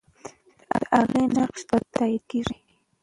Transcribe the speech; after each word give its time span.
د 0.81 0.83
هغې 0.97 1.23
نقش 1.35 1.61
به 1.69 1.77
تل 1.81 1.85
تایید 1.95 2.23
کېږي. 2.31 2.57